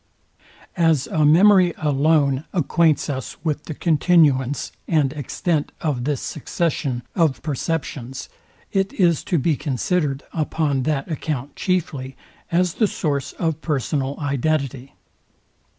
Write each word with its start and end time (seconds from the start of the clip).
As 0.77 1.05
a 1.05 1.23
memory 1.25 1.75
alone 1.77 2.43
acquaints 2.53 3.07
us 3.07 3.37
with 3.43 3.65
the 3.65 3.75
continuance 3.75 4.71
and 4.87 5.13
extent 5.13 5.71
of 5.79 6.05
this 6.05 6.21
succession 6.21 7.03
of 7.13 7.43
perceptions, 7.43 8.27
it 8.71 8.93
is 8.93 9.23
to 9.25 9.37
be 9.37 9.55
considered, 9.55 10.23
upon 10.33 10.81
that 10.89 11.07
account 11.11 11.55
chiefly, 11.55 12.17
as 12.51 12.73
the 12.73 12.87
source 12.87 13.33
of 13.33 13.61
personal 13.61 14.19
identity. 14.19 14.95